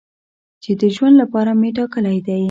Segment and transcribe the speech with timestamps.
[0.63, 2.39] چې د ژوند لپاره مې ټاکلی دی.